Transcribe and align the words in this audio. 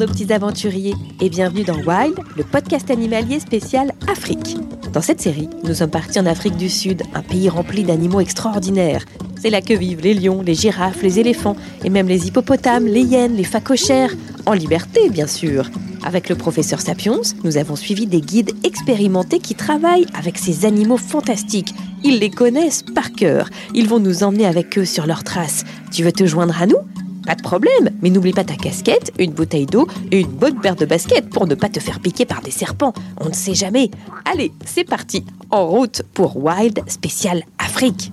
Nos 0.00 0.06
petits 0.06 0.32
aventuriers 0.32 0.94
et 1.20 1.28
bienvenue 1.28 1.62
dans 1.62 1.76
Wild, 1.76 2.14
le 2.34 2.42
podcast 2.42 2.90
animalier 2.90 3.38
spécial 3.38 3.92
Afrique. 4.10 4.56
Dans 4.94 5.02
cette 5.02 5.20
série, 5.20 5.50
nous 5.62 5.74
sommes 5.74 5.90
partis 5.90 6.18
en 6.18 6.24
Afrique 6.24 6.56
du 6.56 6.70
Sud, 6.70 7.02
un 7.12 7.20
pays 7.20 7.50
rempli 7.50 7.84
d'animaux 7.84 8.20
extraordinaires. 8.20 9.04
C'est 9.38 9.50
là 9.50 9.60
que 9.60 9.74
vivent 9.74 10.00
les 10.00 10.14
lions, 10.14 10.40
les 10.40 10.54
girafes, 10.54 11.02
les 11.02 11.18
éléphants 11.18 11.54
et 11.84 11.90
même 11.90 12.08
les 12.08 12.26
hippopotames, 12.26 12.86
les 12.86 13.02
hyènes, 13.02 13.36
les 13.36 13.44
phacochères, 13.44 14.14
en 14.46 14.54
liberté 14.54 15.10
bien 15.10 15.26
sûr. 15.26 15.68
Avec 16.02 16.30
le 16.30 16.34
professeur 16.34 16.80
Sapiens, 16.80 17.20
nous 17.44 17.58
avons 17.58 17.76
suivi 17.76 18.06
des 18.06 18.22
guides 18.22 18.52
expérimentés 18.64 19.38
qui 19.38 19.54
travaillent 19.54 20.06
avec 20.14 20.38
ces 20.38 20.64
animaux 20.64 20.96
fantastiques. 20.96 21.74
Ils 22.04 22.20
les 22.20 22.30
connaissent 22.30 22.84
par 22.94 23.12
cœur. 23.12 23.50
Ils 23.74 23.86
vont 23.86 24.00
nous 24.00 24.24
emmener 24.24 24.46
avec 24.46 24.78
eux 24.78 24.86
sur 24.86 25.06
leurs 25.06 25.24
traces. 25.24 25.64
Tu 25.92 26.02
veux 26.04 26.12
te 26.12 26.24
joindre 26.24 26.56
à 26.58 26.66
nous? 26.66 26.78
Pas 27.30 27.36
de 27.36 27.42
problème, 27.42 27.90
mais 28.02 28.10
n'oublie 28.10 28.32
pas 28.32 28.42
ta 28.42 28.56
casquette, 28.56 29.12
une 29.20 29.30
bouteille 29.30 29.66
d'eau 29.66 29.86
et 30.10 30.18
une 30.18 30.32
bonne 30.32 30.58
paire 30.58 30.74
de 30.74 30.84
baskets 30.84 31.30
pour 31.30 31.46
ne 31.46 31.54
pas 31.54 31.68
te 31.68 31.78
faire 31.78 32.00
piquer 32.00 32.26
par 32.26 32.40
des 32.40 32.50
serpents. 32.50 32.92
On 33.20 33.28
ne 33.28 33.34
sait 33.34 33.54
jamais. 33.54 33.88
Allez, 34.24 34.50
c'est 34.66 34.82
parti, 34.82 35.24
en 35.48 35.64
route 35.64 36.02
pour 36.12 36.36
Wild 36.36 36.80
Spécial 36.88 37.44
Afrique. 37.56 38.10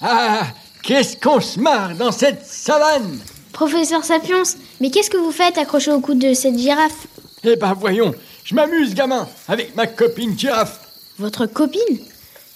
Ah, 0.00 0.46
qu'est-ce 0.82 1.18
qu'on 1.18 1.42
se 1.42 1.60
marre 1.60 1.94
dans 1.94 2.10
cette 2.12 2.46
savane? 2.46 3.20
Professeur 3.56 4.04
Sapiens, 4.04 4.42
mais 4.82 4.90
qu'est-ce 4.90 5.08
que 5.08 5.16
vous 5.16 5.32
faites 5.32 5.56
accroché 5.56 5.90
au 5.90 6.00
cou 6.00 6.12
de 6.12 6.34
cette 6.34 6.58
girafe? 6.58 7.06
Eh 7.42 7.56
ben 7.56 7.72
voyons, 7.72 8.14
je 8.44 8.54
m'amuse 8.54 8.92
gamin, 8.92 9.26
avec 9.48 9.74
ma 9.74 9.86
copine 9.86 10.38
girafe. 10.38 10.78
Votre 11.18 11.46
copine? 11.46 11.80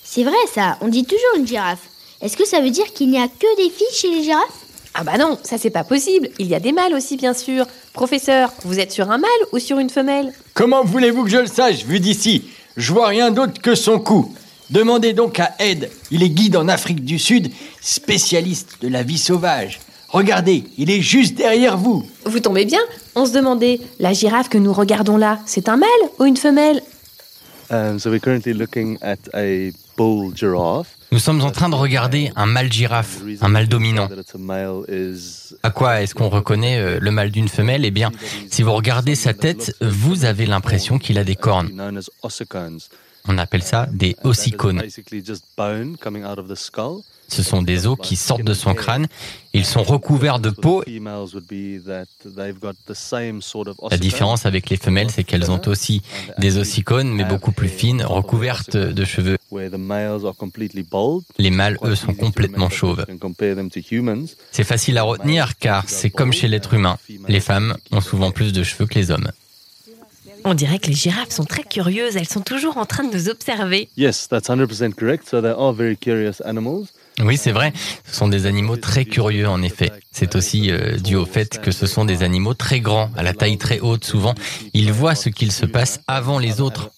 C'est 0.04 0.24
vrai 0.24 0.36
ça, 0.52 0.76
on 0.82 0.88
dit 0.88 1.04
toujours 1.04 1.38
une 1.38 1.46
girafe. 1.46 1.88
Est-ce 2.20 2.36
que 2.36 2.46
ça 2.46 2.60
veut 2.60 2.68
dire 2.68 2.92
qu'il 2.92 3.08
n'y 3.08 3.18
a 3.18 3.28
que 3.28 3.56
des 3.56 3.70
filles 3.70 3.86
chez 3.94 4.10
les 4.10 4.24
girafes? 4.24 4.66
Ah 4.92 5.02
bah 5.02 5.16
non, 5.16 5.39
ça 5.42 5.56
c'est 5.56 5.70
pas 5.70 5.84
possible. 5.84 6.28
Il 6.39 6.48
y 6.48 6.55
a 6.55 6.60
des 6.60 6.72
mâles 6.72 6.92
aussi 6.92 7.16
bien 7.16 7.33
sûr. 7.33 7.64
Professeur, 7.94 8.52
vous 8.66 8.78
êtes 8.78 8.92
sur 8.92 9.10
un 9.10 9.16
mâle 9.16 9.30
ou 9.52 9.58
sur 9.58 9.78
une 9.78 9.89
femelle? 9.89 10.34
Comment 10.52 10.84
voulez-vous 10.84 11.24
que 11.24 11.30
je 11.30 11.39
le 11.39 11.46
sache, 11.46 11.86
vu 11.86 11.98
d'ici? 11.98 12.44
Je 12.77 12.92
vois 12.92 13.06
rien 13.06 13.30
d'autre 13.30 13.62
que 13.62 13.74
son 13.74 14.00
cou. 14.00 14.34
Demandez 14.68 15.14
donc 15.14 15.40
à 15.40 15.55
Ed, 15.60 15.90
il 16.10 16.22
est 16.22 16.28
guide 16.28 16.56
en 16.56 16.68
Afrique 16.68 17.06
du 17.06 17.18
Sud, 17.18 17.50
spécialiste 17.80 18.83
de 18.83 18.89
la 18.89 19.02
vie 19.02 19.16
sauvage. 19.16 19.80
Regardez, 20.12 20.64
il 20.76 20.90
est 20.90 21.00
juste 21.00 21.36
derrière 21.36 21.76
vous. 21.76 22.04
Vous 22.24 22.40
tombez 22.40 22.64
bien 22.64 22.80
On 23.14 23.26
se 23.26 23.32
demandait, 23.32 23.80
la 24.00 24.12
girafe 24.12 24.48
que 24.48 24.58
nous 24.58 24.72
regardons 24.72 25.16
là, 25.16 25.38
c'est 25.46 25.68
un 25.68 25.76
mâle 25.76 25.88
ou 26.18 26.24
une 26.24 26.36
femelle? 26.36 26.82
Um, 27.70 28.00
so 28.00 28.10
we're 28.10 28.20
currently 28.20 28.52
looking 28.52 28.98
at 29.00 29.18
a 29.32 29.70
bull 29.96 30.32
giraffe. 30.34 30.96
Nous 31.12 31.20
sommes 31.20 31.40
en 31.42 31.50
train 31.50 31.68
de 31.68 31.76
regarder 31.76 32.32
un 32.34 32.46
mâle 32.46 32.72
girafe, 32.72 33.18
un 33.40 33.48
mâle 33.48 33.68
dominant. 33.68 34.08
À 35.62 35.70
quoi 35.70 36.02
est-ce 36.02 36.14
qu'on 36.14 36.28
reconnaît 36.28 36.78
euh, 36.78 36.98
le 37.00 37.10
mâle 37.12 37.30
d'une 37.30 37.48
femelle? 37.48 37.84
Eh 37.84 37.90
bien, 37.92 38.10
si 38.50 38.62
vous 38.62 38.72
regardez 38.72 39.14
sa 39.14 39.34
tête, 39.34 39.77
vous 39.80 40.24
avez 40.24 40.46
l'impression 40.46 40.98
qu'il 40.98 41.18
a 41.18 41.24
des 41.24 41.36
cornes. 41.36 41.70
On 43.29 43.39
appelle 43.39 43.63
ça 43.63 43.86
des 43.92 44.17
ossicones. 44.25 44.83
Ce 47.31 47.45
sont 47.45 47.63
des 47.63 47.86
os 47.86 47.97
qui 48.03 48.17
sortent 48.17 48.42
de 48.42 48.55
son 48.55 48.75
crâne. 48.75 49.07
Ils 49.53 49.64
sont 49.64 49.85
recouverts 49.85 50.41
de 50.41 50.51
peau. 50.51 50.83
La 53.91 53.98
différence 53.98 54.47
avec 54.47 54.69
les 54.69 54.77
femelles, 54.77 55.11
c'est 55.11 55.23
qu'elles 55.23 55.51
ont 55.51 55.61
aussi 55.67 56.03
des 56.39 56.58
ossicones, 56.58 57.13
mais 57.13 57.25
beaucoup 57.25 57.53
plus 57.53 57.69
fines, 57.69 58.03
recouvertes 58.03 58.77
de 58.77 59.05
cheveux. 59.05 59.39
Les 61.39 61.51
mâles, 61.51 61.79
eux, 61.85 61.95
sont 61.95 62.14
complètement 62.14 62.69
chauves. 62.69 63.07
C'est 64.51 64.64
facile 64.64 64.98
à 64.98 65.02
retenir 65.02 65.57
car 65.58 65.85
c'est 65.89 66.11
comme 66.11 66.33
chez 66.33 66.48
l'être 66.48 66.75
humain. 66.75 66.98
Les 67.29 67.41
femmes 67.41 67.77
ont 67.92 68.01
souvent 68.01 68.33
plus 68.33 68.52
de 68.52 68.64
cheveux 68.64 68.87
que 68.87 68.95
les 68.95 69.11
hommes. 69.13 69.31
On 70.45 70.55
dirait 70.55 70.78
que 70.78 70.89
les 70.89 70.95
girafes 70.95 71.30
sont 71.30 71.45
très 71.45 71.62
curieuses, 71.62 72.17
elles 72.17 72.28
sont 72.28 72.40
toujours 72.40 72.78
en 72.78 72.86
train 72.86 73.05
de 73.05 73.14
nous 73.14 73.28
observer. 73.28 73.89
Yes, 73.96 74.28
that's 74.28 74.48
100% 74.48 74.95
correct. 74.95 75.28
So 75.28 75.40
they 75.40 75.51
are 75.51 75.73
very 75.73 75.96
curious 75.96 76.40
animals. 76.45 76.86
Oui, 77.23 77.36
c'est 77.36 77.52
vrai. 77.52 77.73
Ce 78.06 78.17
sont 78.17 78.28
des 78.28 78.46
animaux 78.46 78.77
très 78.77 79.05
curieux, 79.05 79.48
en 79.48 79.62
effet. 79.62 79.92
C'est 80.12 80.36
aussi 80.36 80.70
euh, 80.70 80.96
dû 80.96 81.17
au 81.17 81.27
fait 81.27 81.61
que 81.61 81.70
ce 81.70 81.86
sont 81.86 82.05
des 82.05 82.23
animaux 82.23 82.55
très 82.55 82.80
grands, 82.80 83.11
à 83.17 83.23
la 83.23 83.34
taille 83.34 83.58
très 83.58 83.80
haute. 83.80 84.05
Souvent, 84.05 84.34
ils 84.73 84.92
voient 84.92 85.14
ce 85.14 85.28
qu'il 85.28 85.52
se 85.52 85.67
passe 85.67 86.01
avant 86.06 86.39
les 86.39 86.61
autres. 86.61 86.90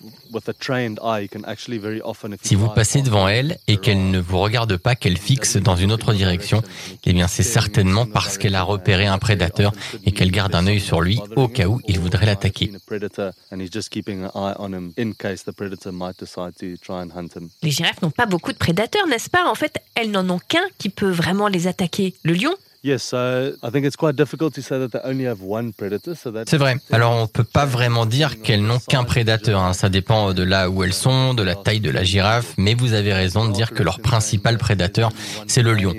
Animals. 0.00 0.14
With 0.32 0.48
a 0.48 0.52
trained 0.52 0.98
eye, 1.02 1.20
you 1.20 1.28
can 1.28 1.44
actually 1.44 1.78
very 1.78 2.00
often 2.02 2.32
if 2.32 2.40
you 2.42 2.48
Si 2.48 2.54
vous 2.54 2.68
passez 2.68 3.02
devant 3.02 3.28
elle 3.28 3.58
et 3.66 3.76
qu'elle 3.78 4.10
ne 4.10 4.18
vous 4.18 4.38
regarde 4.38 4.76
pas, 4.76 4.94
qu'elle 4.94 5.16
fixe 5.16 5.56
dans 5.56 5.76
une 5.76 5.92
autre 5.92 6.12
direction, 6.12 6.62
eh 7.04 7.12
bien 7.12 7.28
c'est 7.28 7.42
certainement 7.42 8.06
parce 8.06 8.38
qu'elle 8.38 8.54
a 8.54 8.62
repéré 8.62 9.06
un 9.06 9.18
prédateur 9.18 9.72
et 10.04 10.12
qu'elle 10.12 10.30
garde 10.30 10.54
un 10.54 10.66
œil 10.66 10.80
sur 10.80 11.00
lui 11.00 11.20
au 11.36 11.48
cas 11.48 11.66
où 11.66 11.80
il 11.88 11.98
voudrait 11.98 12.26
l'attaquer. 12.26 12.70
Les 17.62 17.70
girafes 17.70 18.02
n'ont 18.02 18.10
pas 18.10 18.26
beaucoup 18.26 18.52
de 18.52 18.58
prédateurs, 18.58 19.06
n'est-ce 19.06 19.30
pas? 19.30 19.50
En 19.50 19.54
fait, 19.54 19.78
elles 19.94 20.10
n'en 20.10 20.28
ont 20.28 20.40
qu'un 20.48 20.66
qui 20.78 20.90
peut 20.90 21.10
vraiment 21.10 21.48
les 21.48 21.66
attaquer. 21.66 22.14
Le 22.22 22.34
lion 22.34 22.54
Yes, 22.84 23.02
so 23.02 23.16
I 23.62 23.70
think 23.72 23.84
it's 23.84 23.96
quite 23.96 24.14
difficult 24.14 24.54
to 24.54 24.62
say 24.62 24.78
that 24.78 24.90
they 24.90 25.00
only 25.04 25.26
have 25.26 25.38
one 25.42 25.72
predator. 25.72 26.14
So 26.14 26.30
that 26.30 26.44
C'est 26.46 26.58
vrai. 26.58 26.76
Alors 26.92 27.12
on 27.12 27.26
peut 27.26 27.42
pas 27.42 27.66
vraiment 27.66 28.06
dire 28.06 28.40
qu'elles 28.40 28.62
n'ont 28.62 28.78
qu'un 28.78 29.02
prédateur. 29.02 29.60
hein. 29.60 29.72
Ça 29.72 29.88
dépend 29.88 30.32
de 30.32 30.44
là 30.44 30.70
où 30.70 30.84
elles 30.84 30.92
sont, 30.92 31.34
de 31.34 31.42
la 31.42 31.56
taille 31.56 31.80
de 31.80 31.90
la 31.90 32.04
girafe. 32.04 32.54
Mais 32.56 32.74
vous 32.74 32.92
avez 32.92 33.12
raison 33.12 33.48
de 33.48 33.52
dire 33.52 33.72
que 33.72 33.82
leur 33.82 33.98
principal 33.98 34.58
prédateur, 34.58 35.10
c'est 35.48 35.62
le 35.62 35.74
lion. 35.74 35.92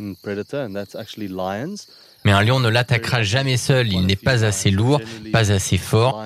Mais 2.25 2.31
un 2.31 2.43
lion 2.43 2.59
ne 2.59 2.69
l'attaquera 2.69 3.23
jamais 3.23 3.57
seul. 3.57 3.91
Il 3.91 4.05
n'est 4.05 4.15
pas 4.15 4.45
assez 4.45 4.71
lourd, 4.71 5.01
pas 5.33 5.51
assez 5.51 5.77
fort. 5.77 6.23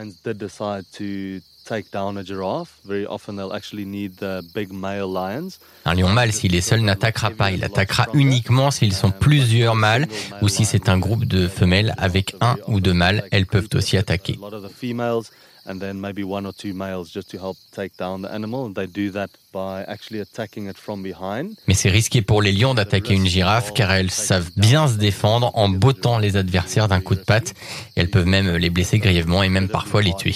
Lions 1.69 1.77
did 1.77 1.83
decide 1.83 1.83
to 1.83 1.83
take 1.83 1.92
down 1.92 2.18
a 2.18 2.24
giraffe. 2.24 2.80
Very 2.86 3.06
often 3.06 3.36
they'll 3.36 3.54
actually 3.54 3.86
need 3.86 4.18
the 4.18 4.42
big 4.54 4.71
male 4.71 5.07
lions. 5.07 5.60
Un 5.86 5.95
lion 5.95 6.10
mâle, 6.10 6.31
s'il 6.31 6.56
est 6.56 6.62
seul, 6.62 6.81
n'attaquera 6.81 7.31
pas. 7.31 7.51
Il 7.51 7.63
attaquera 7.63 8.07
uniquement 8.13 8.71
s'ils 8.71 8.94
sont 8.94 9.12
plusieurs 9.12 9.75
mâles 9.75 10.07
ou 10.42 10.50
si 10.50 10.65
c'est 10.65 10.89
un 10.89 11.00
groupe 11.00 11.25
de 11.25 11.48
femelles 11.48 11.94
avec 11.98 12.36
un 12.42 12.57
ou 12.68 12.80
deux 12.80 12.94
mâles. 12.94 13.24
Elles 13.31 13.45
peuvent 13.45 13.69
aussi 13.74 13.98
attaquer. 13.98 14.38
A 14.42 14.50
lot 14.50 14.56
of 14.56 14.63
the 14.63 14.74
females 14.74 15.31
and 15.65 15.80
then 15.80 15.98
maybe 15.98 16.24
one 16.24 16.45
or 16.45 16.54
two 16.54 16.74
males 16.74 17.10
just 17.13 17.30
to 17.31 17.38
help 17.38 17.57
take 17.71 17.98
down 17.98 18.21
the 18.21 18.31
animal. 18.31 18.66
And 18.66 18.74
they 18.74 18.88
do 18.88 19.12
that 19.12 19.30
by 19.54 19.83
actually 19.88 20.19
attacking 20.19 20.69
it 20.69 20.77
from 20.77 21.01
behind. 21.01 21.56
Mais 21.68 21.74
c'est 21.74 21.89
risqué 21.89 22.21
pour 22.21 22.42
les 22.42 22.51
lions 22.51 22.74
d'attaquer 22.74 23.13
une 23.13 23.27
girafe 23.27 23.74
car 23.74 23.92
elles 23.92 24.12
savent 24.12 24.51
bien 24.57 24.88
se 24.88 24.95
défendre 24.95 25.51
en 25.56 25.69
bottant 25.69 26.18
les 26.19 26.36
adversaires 26.36 26.88
d'un 26.88 27.01
coup 27.01 27.16
de 27.16 27.21
patte. 27.21 27.54
Et 27.95 28.01
elles 28.01 28.09
peuvent 28.09 28.27
même 28.27 28.56
les 28.56 28.69
blesser 28.69 29.00
grièvement 29.00 29.44
et 29.44 29.50
même 29.50 29.69
parfois 29.69 30.01
les 30.01 30.13
tuer. 30.13 30.36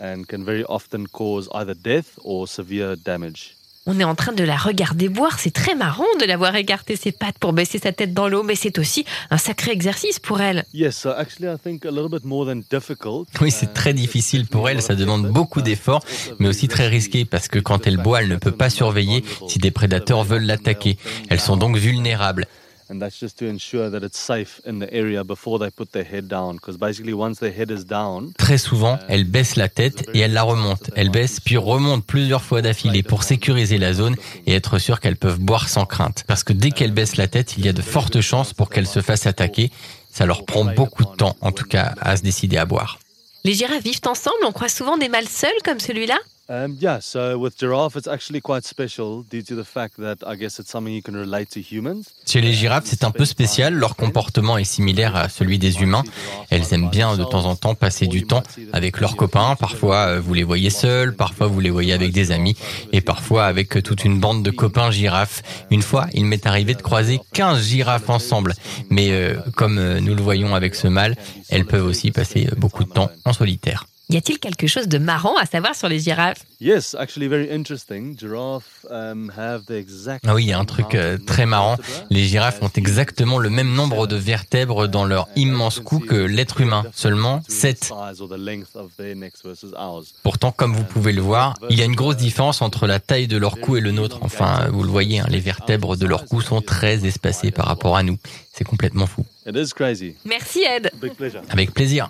And 0.00 0.24
can 0.28 0.44
very 0.44 0.64
often 0.68 1.08
cause 1.08 1.48
either 1.52 1.74
death 1.74 2.18
or 2.22 2.46
severe 2.46 2.96
damage. 2.96 3.56
On 3.90 3.98
est 3.98 4.04
en 4.04 4.14
train 4.14 4.32
de 4.32 4.44
la 4.44 4.56
regarder 4.56 5.08
boire. 5.08 5.38
C'est 5.40 5.50
très 5.50 5.74
marrant 5.74 6.04
de 6.20 6.26
la 6.26 6.36
voir 6.36 6.54
écarter 6.54 6.94
ses 6.94 7.10
pattes 7.10 7.38
pour 7.38 7.54
baisser 7.54 7.78
sa 7.78 7.90
tête 7.90 8.12
dans 8.12 8.28
l'eau, 8.28 8.42
mais 8.42 8.54
c'est 8.54 8.78
aussi 8.78 9.06
un 9.30 9.38
sacré 9.38 9.72
exercice 9.72 10.18
pour 10.18 10.42
elle. 10.42 10.64
Yes, 10.74 10.94
so 10.94 11.08
actually, 11.10 11.48
I 11.48 11.56
think 11.58 11.86
a 11.86 11.90
little 11.90 12.10
bit 12.10 12.24
more 12.24 12.46
than 12.46 12.60
difficult. 12.70 13.28
Oui, 13.40 13.50
c'est 13.50 13.72
très 13.72 13.94
difficile 13.94 14.46
pour 14.46 14.68
elle, 14.68 14.82
ça 14.82 14.94
demande 14.94 15.26
beaucoup 15.28 15.62
d'efforts, 15.62 16.04
mais 16.38 16.48
aussi 16.48 16.68
très 16.68 16.86
risqué 16.86 17.24
parce 17.24 17.48
que 17.48 17.58
quand 17.58 17.86
elle 17.86 17.96
boit, 17.96 18.20
elle 18.22 18.28
ne 18.28 18.36
peut 18.36 18.52
pas 18.52 18.68
surveiller 18.68 19.24
si 19.48 19.58
des 19.58 19.70
prédateurs 19.70 20.22
veulent 20.22 20.44
l'attaquer. 20.44 20.98
Elles 21.30 21.40
sont 21.40 21.56
donc 21.56 21.76
vulnérables. 21.78 22.46
And 22.90 23.00
that's 23.00 23.18
just 23.20 23.38
to 23.40 23.46
ensure 23.46 23.90
that 23.90 24.00
it's 24.02 24.18
safe 24.18 24.60
in 24.66 24.78
the 24.78 24.90
area 24.92 25.22
before 25.22 25.58
they 25.58 25.70
put 25.70 25.92
their 25.92 26.04
head 26.04 26.26
down. 26.26 26.54
Because 26.54 26.78
basically, 26.78 27.12
once 27.12 27.38
their 27.38 27.52
head 27.52 27.70
is 27.70 27.84
down, 27.84 28.32
Très 28.38 28.56
souvent, 28.56 28.98
elle 29.08 29.24
baisse 29.24 29.56
la 29.56 29.68
tête 29.68 30.08
et 30.14 30.20
elle 30.20 30.32
la 30.32 30.42
remonte. 30.42 30.90
Elle 30.96 31.10
baisse 31.10 31.40
puis 31.40 31.58
remonte 31.58 32.06
plusieurs 32.06 32.42
fois 32.42 32.62
d'affilée 32.62 33.02
pour 33.02 33.24
sécuriser 33.24 33.76
la 33.76 33.92
zone 33.92 34.16
et 34.46 34.54
être 34.54 34.78
sûre 34.78 35.00
qu'elles 35.00 35.16
peuvent 35.16 35.40
boire 35.40 35.68
sans 35.68 35.84
crainte. 35.84 36.24
Parce 36.26 36.44
que 36.44 36.54
dès 36.54 36.70
qu'elle 36.70 36.92
baisse 36.92 37.16
la 37.16 37.28
tête, 37.28 37.56
il 37.58 37.66
y 37.66 37.68
a 37.68 37.74
de 37.74 37.82
fortes 37.82 38.20
chances 38.22 38.54
pour 38.54 38.70
qu'elles 38.70 38.86
se 38.86 39.02
fassent 39.02 39.26
attaquer. 39.26 39.70
Ça 40.10 40.24
leur 40.24 40.46
prend 40.46 40.64
beaucoup 40.64 41.04
de 41.04 41.14
temps, 41.14 41.36
en 41.42 41.52
tout 41.52 41.66
cas, 41.66 41.94
à 42.00 42.16
se 42.16 42.22
décider 42.22 42.56
à 42.56 42.64
boire. 42.64 42.98
Les 43.44 43.54
girafes 43.54 43.84
vivent 43.84 44.00
ensemble, 44.06 44.38
on 44.44 44.52
croit 44.52 44.68
souvent 44.68 44.96
des 44.96 45.08
mâles 45.08 45.28
seuls 45.28 45.50
comme 45.64 45.78
celui-là. 45.78 46.18
Um, 46.48 46.76
yeah. 46.80 47.00
So 47.00 47.38
with 47.38 47.58
giraffe, 47.58 47.96
it's 47.96 48.08
actually 48.08 48.40
quite 48.40 48.64
special 48.64 49.22
due 49.22 49.42
to 49.42 49.54
the 49.54 49.64
fact 49.64 49.96
that 49.98 50.16
I 50.26 50.36
guess 50.36 50.58
it's 50.58 50.70
something 50.70 50.94
you 50.94 51.02
can 51.02 51.14
relate 51.14 51.50
to 51.50 51.60
humans. 51.60 52.04
Chez 52.26 52.40
les 52.40 52.52
girafes, 52.52 52.86
c'est 52.86 53.04
un 53.04 53.10
peu 53.10 53.24
spécial. 53.24 53.74
Leur 53.74 53.96
comportement 53.96 54.58
est 54.58 54.64
similaire 54.64 55.16
à 55.16 55.28
celui 55.28 55.58
des 55.58 55.80
humains. 55.80 56.04
Elles 56.50 56.72
aiment 56.72 56.90
bien 56.90 57.16
de 57.16 57.24
temps 57.24 57.44
en 57.44 57.56
temps 57.56 57.74
passer 57.74 58.06
du 58.06 58.24
temps 58.24 58.42
avec 58.72 59.00
leurs 59.00 59.16
copains. 59.16 59.56
Parfois, 59.56 60.08
euh, 60.08 60.20
vous 60.20 60.34
les 60.34 60.44
voyez 60.44 60.70
seuls, 60.70 61.14
parfois 61.14 61.46
vous 61.46 61.60
les 61.60 61.70
voyez 61.70 61.92
avec 61.92 62.12
des 62.12 62.32
amis, 62.32 62.56
et 62.92 63.00
parfois 63.00 63.46
avec 63.46 63.82
toute 63.82 64.04
une 64.04 64.20
bande 64.20 64.42
de 64.42 64.50
copains 64.50 64.90
girafes. 64.90 65.42
Une 65.70 65.82
fois, 65.82 66.06
il 66.12 66.24
m'est 66.24 66.46
arrivé 66.46 66.74
de 66.74 66.82
croiser 66.82 67.20
15 67.32 67.62
girafes 67.62 68.08
ensemble. 68.08 68.54
Mais 68.90 69.10
euh, 69.10 69.36
comme 69.56 69.78
euh, 69.78 70.00
nous 70.00 70.14
le 70.14 70.22
voyons 70.22 70.54
avec 70.54 70.74
ce 70.74 70.88
mâle, 70.88 71.16
elles 71.48 71.66
peuvent 71.66 71.86
aussi 71.86 72.10
passer 72.10 72.48
beaucoup 72.56 72.84
de 72.84 72.90
temps 72.90 73.10
en 73.24 73.32
solitaire. 73.32 73.86
Y 74.10 74.16
a-t-il 74.16 74.38
quelque 74.38 74.66
chose 74.66 74.88
de 74.88 74.96
marrant 74.96 75.36
à 75.36 75.44
savoir 75.44 75.74
sur 75.74 75.86
les 75.86 75.98
girafes? 75.98 76.38
Yes, 76.62 76.96
actually 76.98 77.28
very 77.28 77.54
interesting. 77.54 78.18
Giraffe 78.18 78.86
um, 78.88 79.30
have 79.36 79.66
the 79.66 79.72
exact. 79.72 80.24
Ah 80.26 80.34
oui, 80.34 80.44
il 80.44 80.48
y 80.48 80.52
a 80.54 80.58
un 80.58 80.64
truc 80.64 80.94
euh, 80.94 81.18
très 81.18 81.44
marrant. 81.44 81.76
Les 82.08 82.24
girafes 82.24 82.62
ont 82.62 82.70
exactement 82.74 83.38
le 83.38 83.50
même 83.50 83.70
nombre 83.74 84.06
de 84.06 84.16
vertèbres 84.16 84.88
dans 84.88 85.04
leur 85.04 85.28
immense 85.36 85.80
cou 85.80 85.98
que 85.98 86.14
l'être 86.14 86.62
humain, 86.62 86.84
seulement 86.94 87.42
7. 87.48 87.84
Size 87.84 88.22
or 88.22 88.30
the 88.30 88.38
length 88.38 88.76
of 88.76 88.96
their 88.96 89.14
necks 89.14 89.44
versus 89.44 89.74
ours. 89.74 90.14
Pourtant, 90.22 90.52
comme 90.52 90.74
vous 90.74 90.84
pouvez 90.84 91.12
le 91.12 91.20
voir, 91.20 91.58
il 91.68 91.78
y 91.78 91.82
a 91.82 91.84
une 91.84 91.94
grosse 91.94 92.16
différence 92.16 92.62
entre 92.62 92.86
la 92.86 93.00
taille 93.00 93.28
de 93.28 93.36
leur 93.36 93.60
cou 93.60 93.76
et 93.76 93.82
le 93.82 93.92
nôtre. 93.92 94.20
Enfin, 94.22 94.68
vous 94.72 94.84
le 94.84 94.88
voyez, 94.88 95.20
hein, 95.20 95.26
les 95.28 95.40
vertèbres 95.40 95.98
de 95.98 96.06
leur 96.06 96.24
cou 96.24 96.40
sont 96.40 96.62
très 96.62 97.04
espacées 97.04 97.50
par 97.50 97.66
rapport 97.66 97.94
à 97.94 98.02
nous. 98.02 98.16
C'est 98.54 98.64
complètement 98.64 99.06
fou. 99.06 99.26
It 99.46 99.54
is 99.54 99.74
crazy. 99.74 100.14
Merci 100.24 100.64
Ed. 100.64 100.90
Big 100.98 101.12
pleasure. 101.12 101.42
Avec 101.50 101.74
plaisir. 101.74 102.08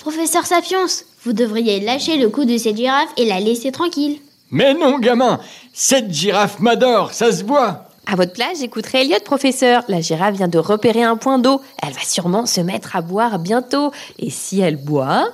Professeur 0.00 0.46
Sapiens, 0.46 0.86
vous 1.24 1.34
devriez 1.34 1.78
lâcher 1.78 2.16
le 2.16 2.30
cou 2.30 2.46
de 2.46 2.56
cette 2.56 2.78
girafe 2.78 3.10
et 3.18 3.26
la 3.26 3.38
laisser 3.38 3.70
tranquille. 3.70 4.18
Mais 4.50 4.72
non, 4.72 4.98
gamin, 4.98 5.38
cette 5.74 6.10
girafe 6.10 6.58
m'adore, 6.58 7.12
ça 7.12 7.30
se 7.30 7.44
voit. 7.44 7.84
À 8.06 8.16
votre 8.16 8.32
place, 8.32 8.60
j'écouterai 8.60 9.02
Elliot, 9.02 9.18
professeur. 9.22 9.82
La 9.88 10.00
girafe 10.00 10.36
vient 10.36 10.48
de 10.48 10.58
repérer 10.58 11.02
un 11.02 11.16
point 11.16 11.38
d'eau. 11.38 11.60
Elle 11.82 11.92
va 11.92 12.00
sûrement 12.02 12.46
se 12.46 12.62
mettre 12.62 12.96
à 12.96 13.02
boire 13.02 13.38
bientôt. 13.38 13.92
Et 14.18 14.30
si 14.30 14.60
elle 14.60 14.76
boit? 14.76 15.28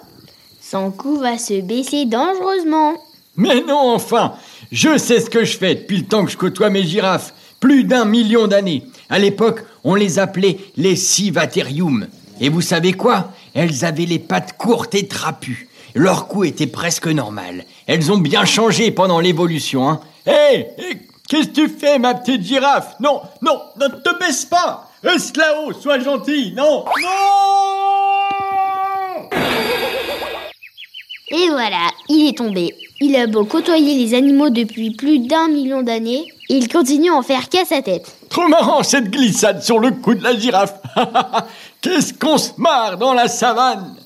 Son 0.60 0.90
cou 0.90 1.16
va 1.20 1.38
se 1.38 1.60
baisser 1.60 2.04
dangereusement. 2.04 2.94
Mais 3.36 3.60
non, 3.60 3.92
enfin, 3.94 4.34
je 4.72 4.98
sais 4.98 5.20
ce 5.20 5.30
que 5.30 5.44
je 5.44 5.56
fais 5.56 5.76
depuis 5.76 5.98
le 5.98 6.06
temps 6.06 6.24
que 6.24 6.32
je 6.32 6.36
côtoie 6.36 6.70
mes 6.70 6.82
girafes. 6.82 7.32
Plus 7.60 7.84
d'un 7.84 8.04
million 8.04 8.48
d'années. 8.48 8.82
À 9.10 9.20
l'époque, 9.20 9.60
on 9.84 9.94
les 9.94 10.18
appelait 10.18 10.58
les 10.76 10.96
Civaterium. 10.96 12.08
Et 12.40 12.48
vous 12.48 12.60
savez 12.60 12.92
quoi? 12.92 13.30
Elles 13.56 13.86
avaient 13.86 14.04
les 14.04 14.18
pattes 14.18 14.58
courtes 14.58 14.94
et 14.94 15.08
trapues. 15.08 15.68
Leur 15.94 16.28
cou 16.28 16.44
était 16.44 16.66
presque 16.66 17.06
normal. 17.06 17.64
Elles 17.86 18.12
ont 18.12 18.18
bien 18.18 18.44
changé 18.44 18.90
pendant 18.90 19.18
l'évolution, 19.18 19.88
hein. 19.88 20.00
Hé 20.26 20.66
Qu'est-ce 21.26 21.48
que 21.48 21.54
tu 21.54 21.68
fais, 21.68 21.98
ma 21.98 22.14
petite 22.14 22.42
girafe? 22.42 22.96
Non, 23.00 23.22
non, 23.40 23.58
ne 23.80 23.88
te 23.88 24.18
baisse 24.18 24.44
pas 24.44 24.90
Reste 25.02 25.38
là-haut, 25.38 25.72
sois 25.72 25.98
gentil 25.98 26.52
Non 26.54 26.84
Non 27.02 27.16
Et 31.30 31.48
voilà, 31.48 31.88
il 32.10 32.28
est 32.28 32.36
tombé. 32.36 32.74
Il 33.00 33.16
a 33.16 33.26
beau 33.26 33.44
côtoyer 33.44 33.96
les 33.96 34.14
animaux 34.14 34.50
depuis 34.50 34.90
plus 34.90 35.20
d'un 35.20 35.48
million 35.48 35.82
d'années, 35.82 36.26
il 36.48 36.68
continue 36.68 37.10
à 37.10 37.14
en 37.14 37.22
faire 37.22 37.48
qu'à 37.48 37.64
sa 37.64 37.82
tête. 37.82 38.16
Trop 38.36 38.48
marrant 38.48 38.82
cette 38.82 39.10
glissade 39.10 39.62
sur 39.62 39.78
le 39.78 39.92
cou 39.92 40.14
de 40.14 40.22
la 40.22 40.38
girafe 40.38 40.74
Qu'est-ce 41.80 42.12
qu'on 42.12 42.36
se 42.36 42.50
marre 42.58 42.98
dans 42.98 43.14
la 43.14 43.28
savane? 43.28 43.96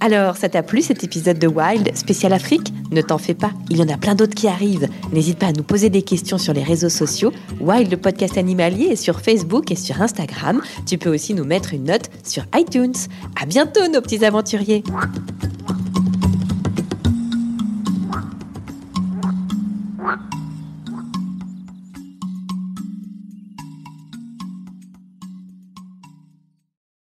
Alors, 0.00 0.38
ça 0.38 0.48
t'a 0.48 0.62
plu 0.62 0.80
cet 0.80 1.04
épisode 1.04 1.38
de 1.38 1.46
Wild 1.46 1.94
spécial 1.94 2.32
Afrique? 2.32 2.72
Ne 2.90 3.02
t'en 3.02 3.18
fais 3.18 3.34
pas, 3.34 3.50
il 3.68 3.76
y 3.76 3.82
en 3.82 3.90
a 3.90 3.98
plein 3.98 4.14
d'autres 4.14 4.34
qui 4.34 4.48
arrivent. 4.48 4.88
N'hésite 5.12 5.38
pas 5.38 5.48
à 5.48 5.52
nous 5.52 5.62
poser 5.62 5.90
des 5.90 6.00
questions 6.00 6.38
sur 6.38 6.54
les 6.54 6.62
réseaux 6.62 6.88
sociaux. 6.88 7.30
Wild, 7.60 7.90
le 7.90 7.98
podcast 7.98 8.38
animalier, 8.38 8.86
est 8.86 8.96
sur 8.96 9.20
Facebook 9.20 9.70
et 9.70 9.76
sur 9.76 10.00
Instagram. 10.00 10.62
Tu 10.86 10.96
peux 10.96 11.12
aussi 11.12 11.34
nous 11.34 11.44
mettre 11.44 11.74
une 11.74 11.84
note 11.84 12.08
sur 12.24 12.44
iTunes. 12.56 12.94
À 13.38 13.44
bientôt, 13.44 13.86
nos 13.86 14.00
petits 14.00 14.24
aventuriers 14.24 14.82